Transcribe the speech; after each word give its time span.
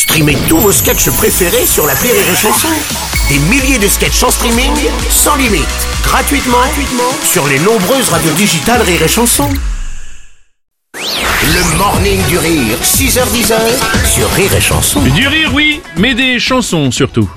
Streamez 0.00 0.38
tous 0.48 0.56
vos 0.56 0.72
sketchs 0.72 1.10
préférés 1.10 1.66
sur 1.66 1.86
la 1.86 1.92
Rire 1.92 2.14
et 2.14 2.34
Chanson. 2.34 2.68
Des 3.28 3.38
milliers 3.38 3.78
de 3.78 3.86
sketchs 3.86 4.22
en 4.22 4.30
streaming, 4.30 4.72
sans 5.10 5.36
limite, 5.36 5.68
gratuitement, 6.02 6.56
gratuitement 6.56 7.12
sur 7.22 7.46
les 7.46 7.58
nombreuses 7.58 8.08
radios 8.08 8.32
digitales 8.32 8.80
Rire 8.80 9.02
et 9.02 9.08
Chanson. 9.08 9.46
Le 10.94 11.76
morning 11.76 12.18
du 12.28 12.38
rire, 12.38 12.78
6h10 12.82 13.52
sur 14.06 14.30
Rire 14.30 14.54
et 14.54 14.60
Chanson. 14.62 15.02
Du 15.02 15.28
rire, 15.28 15.50
oui, 15.52 15.82
mais 15.98 16.14
des 16.14 16.40
chansons 16.40 16.90
surtout. 16.90 17.28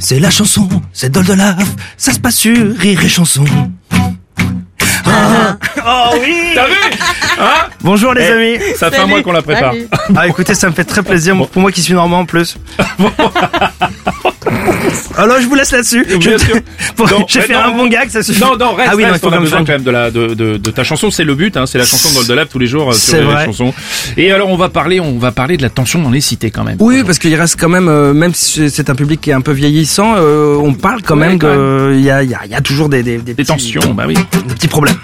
C'est 0.00 0.18
la 0.18 0.30
chanson, 0.30 0.68
c'est 0.92 1.10
Dol 1.10 1.24
de 1.24 1.34
Lave, 1.34 1.68
ça 1.96 2.12
se 2.12 2.18
passe 2.18 2.34
sur 2.34 2.76
Rire 2.78 3.04
et 3.04 3.08
Chanson. 3.08 3.44
Ah, 5.92 6.10
oh 6.12 6.18
oui 6.22 6.34
T'as 6.54 6.66
vu 6.68 6.74
Hein 7.40 7.66
Bonjour 7.82 8.14
les 8.14 8.22
Eh, 8.22 8.32
amis 8.32 8.58
Ça 8.76 8.90
fait 8.92 8.98
un 9.00 9.06
mois 9.06 9.22
qu'on 9.22 9.32
la 9.32 9.42
prépare. 9.42 9.74
Ah 10.16 10.26
écoutez, 10.28 10.54
ça 10.54 10.68
me 10.68 10.72
fait 10.74 10.84
très 10.84 11.02
plaisir, 11.02 11.34
pour 11.50 11.62
moi 11.62 11.72
qui 11.72 11.82
suis 11.82 11.94
normand 11.94 12.20
en 12.20 12.26
plus. 12.26 12.56
Alors 15.16 15.40
je 15.40 15.46
vous 15.46 15.54
laisse 15.54 15.72
là-dessus. 15.72 16.04
Je- 16.08 16.30
Non, 17.00 17.24
J'ai 17.28 17.40
mais 17.40 17.46
fait 17.46 17.52
non. 17.54 17.60
un 17.60 17.70
bon 17.70 17.86
gag, 17.88 18.08
ça 18.10 18.22
suffit. 18.22 18.40
Non, 18.40 18.56
non, 18.58 18.74
reste, 18.74 18.90
ah 18.92 18.96
oui, 18.96 19.04
non, 19.04 19.12
reste, 19.12 19.24
faut 19.24 19.30
on 19.30 19.32
a 19.32 19.38
besoin 19.40 19.60
quand 19.64 19.72
même 19.72 19.82
de, 19.82 19.90
la, 19.90 20.10
de, 20.10 20.34
de, 20.34 20.56
de 20.58 20.70
ta 20.70 20.84
chanson, 20.84 21.10
c'est 21.10 21.24
le 21.24 21.34
but, 21.34 21.56
hein, 21.56 21.64
c'est 21.66 21.78
la 21.78 21.84
chanson 21.86 22.08
de 22.22 22.34
Lab 22.34 22.46
tous 22.48 22.58
les 22.58 22.66
jours 22.66 22.90
euh, 22.90 22.92
sur 22.92 23.12
C'est 23.12 23.20
les 23.20 23.24
vrai. 23.26 23.46
chansons. 23.46 23.72
Et 24.18 24.30
alors 24.32 24.48
on 24.50 24.56
va 24.56 24.68
parler, 24.68 25.00
on 25.00 25.18
va 25.18 25.32
parler 25.32 25.56
de 25.56 25.62
la 25.62 25.70
tension 25.70 26.00
dans 26.02 26.10
les 26.10 26.20
cités 26.20 26.50
quand 26.50 26.62
même. 26.64 26.76
Oui, 26.78 27.02
parce 27.04 27.18
qu'il 27.18 27.34
reste 27.34 27.58
quand 27.58 27.68
même, 27.70 27.88
euh, 27.88 28.12
même 28.12 28.34
si 28.34 28.68
c'est 28.70 28.90
un 28.90 28.94
public 28.94 29.20
qui 29.20 29.30
est 29.30 29.34
un 29.34 29.40
peu 29.40 29.52
vieillissant, 29.52 30.14
euh, 30.18 30.56
on 30.56 30.74
parle 30.74 31.00
quand 31.02 31.16
Ouais, 31.18 31.34
même 31.36 31.92
il 31.94 32.00
y 32.04 32.10
a, 32.10 32.22
y, 32.22 32.28
y 32.28 32.62
toujours 32.62 32.88
des, 32.90 33.02
des, 33.02 33.16
des, 33.18 33.22
Des 33.22 33.34
petits- 33.34 33.46
tensions, 33.48 33.94
bah 33.94 34.04
oui. 34.06 34.14
des 34.14 34.54
petits 34.54 34.68
problèmes. 34.68 34.96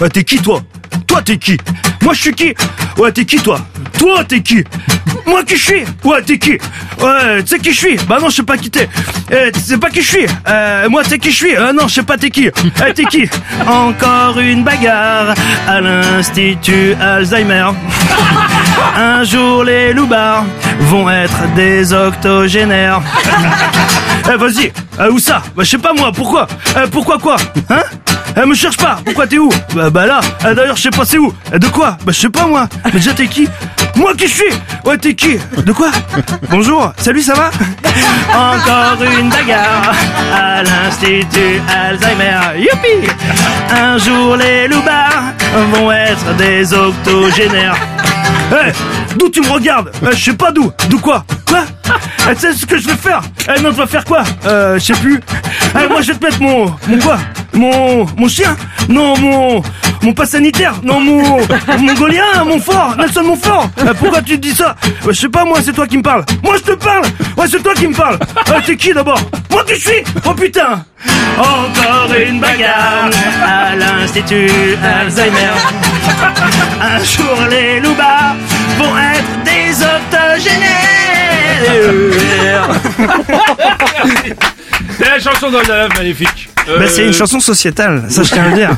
Ouais, 0.00 0.08
t'es 0.08 0.24
qui 0.24 0.38
toi? 0.38 0.62
Toi 1.06 1.20
t'es 1.20 1.36
qui? 1.36 1.58
Moi 2.02 2.14
je 2.14 2.20
suis 2.22 2.32
qui? 2.32 2.54
Ouais, 2.96 3.12
t'es 3.12 3.26
qui 3.26 3.36
toi? 3.36 3.60
Toi 3.98 4.24
t'es 4.24 4.40
qui? 4.40 4.64
Moi 5.30 5.44
qui 5.44 5.56
je 5.56 5.64
suis 5.64 5.84
Ouais, 6.04 6.22
t'es 6.22 6.38
qui 6.38 6.50
Ouais, 7.00 7.42
tu 7.42 7.46
sais 7.46 7.58
qui 7.60 7.72
je 7.72 7.78
suis 7.78 7.96
Bah 8.08 8.18
non, 8.20 8.28
je 8.30 8.34
sais 8.36 8.42
pas 8.42 8.56
qui 8.56 8.68
t'es. 8.68 8.88
Eh, 9.30 9.52
tu 9.52 9.60
sais 9.60 9.78
pas 9.78 9.88
qui 9.88 10.02
je 10.02 10.08
suis 10.08 10.26
euh, 10.48 10.88
Moi, 10.88 11.04
tu 11.04 11.10
sais 11.10 11.18
qui 11.18 11.30
je 11.30 11.36
suis 11.36 11.56
euh, 11.56 11.72
Non, 11.72 11.86
je 11.86 11.94
sais 11.94 12.02
pas 12.02 12.16
t'es 12.18 12.30
qui. 12.30 12.48
Eh, 12.48 12.92
t'es 12.92 13.04
qui 13.04 13.28
Encore 13.66 14.38
une 14.40 14.64
bagarre 14.64 15.34
à 15.68 15.80
l'institut 15.80 16.94
Alzheimer. 17.00 17.66
Un 18.96 19.22
jour 19.24 19.62
les 19.62 19.92
loupards 19.92 20.44
vont 20.80 21.08
être 21.08 21.54
des 21.54 21.92
octogénaires. 21.92 23.00
Eh 24.32 24.36
vas-y, 24.36 24.70
euh, 25.00 25.10
où 25.10 25.18
ça 25.18 25.42
Bah 25.56 25.64
je 25.64 25.70
sais 25.70 25.78
pas 25.78 25.92
moi, 25.94 26.12
pourquoi 26.12 26.46
Euh, 26.76 26.86
Pourquoi 26.92 27.18
quoi 27.18 27.36
Hein 27.70 27.80
euh, 28.36 28.46
me 28.46 28.54
cherche 28.54 28.76
pas, 28.76 28.98
pourquoi 29.04 29.26
t'es 29.26 29.38
où 29.38 29.48
Bah, 29.74 29.88
bah 29.90 30.06
là, 30.06 30.20
d'ailleurs 30.54 30.76
je 30.76 30.82
sais 30.82 30.90
pas 30.90 31.04
c'est 31.04 31.18
où 31.18 31.32
De 31.52 31.66
quoi 31.68 31.96
Bah 32.04 32.12
je 32.12 32.20
sais 32.20 32.28
pas 32.28 32.46
moi, 32.46 32.68
mais 32.84 32.92
déjà 32.92 33.12
t'es 33.12 33.26
qui 33.26 33.48
Moi 33.96 34.12
qui 34.16 34.28
suis 34.28 34.52
Ouais 34.84 34.98
t'es 34.98 35.14
qui 35.14 35.38
De 35.64 35.72
quoi 35.72 35.90
Bonjour, 36.50 36.92
salut 36.96 37.22
ça 37.22 37.34
va 37.34 37.50
Encore 38.34 39.02
une 39.18 39.28
bagarre 39.28 39.92
à 40.34 40.62
l'institut 40.62 41.60
Alzheimer 41.68 42.58
Youpi 42.58 43.08
Un 43.70 43.98
jour 43.98 44.36
les 44.36 44.68
loupards 44.68 45.32
vont 45.72 45.92
être 45.92 46.34
des 46.36 46.72
octogénaires 46.72 47.76
Eh, 48.52 48.72
d'où 49.18 49.28
tu 49.28 49.40
me 49.42 49.48
regardes 49.50 49.90
Euh, 50.02 50.10
Je 50.12 50.24
sais 50.24 50.36
pas 50.36 50.50
d'où. 50.52 50.72
D'où 50.88 50.98
quoi 50.98 51.24
Quoi 51.46 51.64
Eh, 52.30 52.34
Tu 52.34 52.40
sais 52.40 52.52
ce 52.54 52.66
que 52.66 52.78
je 52.78 52.86
vais 52.88 52.96
faire 52.96 53.20
Eh 53.54 53.60
non, 53.60 53.70
tu 53.70 53.76
vas 53.76 53.86
faire 53.86 54.04
quoi 54.04 54.22
Euh, 54.46 54.78
je 54.78 54.84
sais 54.86 55.00
plus. 55.00 55.20
Eh, 55.74 55.88
moi, 55.88 56.00
je 56.02 56.12
vais 56.12 56.18
te 56.18 56.24
mettre 56.24 56.40
mon... 56.42 56.66
Mon 56.88 56.98
quoi 56.98 57.18
Mon... 57.52 58.06
Mon 58.16 58.28
chien 58.28 58.56
Non, 58.88 59.16
mon... 59.18 59.62
Mon 60.02 60.12
pas 60.14 60.26
sanitaire 60.26 60.74
Non, 60.82 60.98
mon... 61.00 61.22
Mongolien, 61.78 62.44
mon 62.46 62.58
fort 62.58 62.94
Nelson 62.98 63.22
Montfort 63.24 63.68
Eh, 63.80 63.94
Pourquoi 63.98 64.22
tu 64.22 64.38
dis 64.38 64.52
ça? 64.54 64.74
Euh, 64.84 65.08
Je 65.08 65.12
sais 65.12 65.28
pas, 65.28 65.44
moi, 65.44 65.58
c'est 65.62 65.72
toi 65.72 65.86
qui 65.86 65.98
me 65.98 66.02
parles. 66.02 66.24
Moi, 66.42 66.56
je 66.56 66.72
te 66.72 66.76
parle 66.76 67.04
Ouais, 67.36 67.46
c'est 67.50 67.62
toi 67.62 67.74
qui 67.74 67.86
me 67.86 67.94
parle. 67.94 68.18
Euh, 68.50 68.60
T'es 68.64 68.76
qui, 68.76 68.92
d'abord? 68.92 69.20
Moi 69.50 69.64
qui 69.66 69.78
suis? 69.80 70.02
Oh, 70.26 70.32
putain 70.34 70.84
Encore 71.38 72.08
une 72.28 72.40
bagarre 72.40 73.10
à 73.46 73.76
l'Institut 73.76 74.50
Alzheimer. 74.82 75.52
Un 76.80 76.98
jour 77.04 77.36
les 77.50 77.80
loupards 77.80 78.36
vont 78.78 78.96
être 78.96 79.44
des 79.44 79.72
octogénaires. 79.82 80.99
Chanson 85.40 85.50
de 85.50 85.68
Lab, 85.68 85.90
magnifique. 85.96 86.48
Euh, 86.68 86.78
Bah, 86.78 86.84
c'est 86.88 87.06
une 87.06 87.12
chanson 87.12 87.40
sociétale, 87.40 88.04
ça 88.08 88.22
je 88.22 88.30
tiens 88.30 88.44
à 88.44 88.48
le 88.48 88.54
dire. 88.54 88.76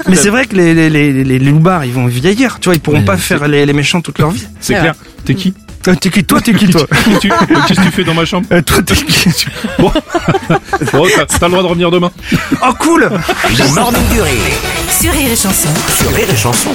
Mais 0.08 0.16
c'est 0.16 0.28
vrai 0.30 0.46
que 0.46 0.54
les, 0.54 0.74
les, 0.74 0.90
les, 0.90 1.12
les, 1.12 1.24
les 1.24 1.38
loupards, 1.38 1.84
ils 1.84 1.92
vont 1.92 2.06
vieillir, 2.06 2.58
tu 2.60 2.68
vois, 2.68 2.74
ils 2.74 2.80
pourront 2.80 3.02
pas 3.02 3.16
faire 3.16 3.48
les, 3.48 3.64
les 3.66 3.72
méchants 3.72 4.00
toute 4.00 4.18
leur 4.18 4.30
vie. 4.30 4.46
C'est 4.60 4.74
clair. 4.78 4.94
T'es 5.24 5.34
qui 5.34 5.54
Euh, 5.86 5.94
T'es 5.94 6.10
qui 6.10 6.24
toi, 6.24 6.40
t'es 6.40 6.52
qui 6.54 6.68
toi 6.68 6.86
Tu- 7.20 7.28
Qu'est-ce 7.66 7.80
que 7.80 7.84
tu 7.86 7.92
fais 7.92 8.04
dans 8.04 8.14
ma 8.14 8.24
chambre 8.24 8.46
Euh, 8.52 8.60
Toi, 8.62 8.82
t'es 8.82 8.94
qui 8.94 9.28
Bon, 9.78 9.90
bon 10.92 11.06
t'as 11.16 11.24
t'as 11.26 11.46
le 11.46 11.50
droit 11.52 11.62
de 11.62 11.68
revenir 11.68 11.90
demain. 11.90 12.10
Oh 12.62 12.72
cool 12.78 13.08
Le 13.10 13.74
morning 13.74 14.02
du 14.12 14.20
rire 14.20 14.32
Sur 15.00 15.12
Rire 15.12 15.30
et 15.32 15.36
Chanson. 15.36 15.68
sur. 15.98 16.12
Rire 16.14 16.26
et 16.30 16.36
Chanson. 16.36 16.70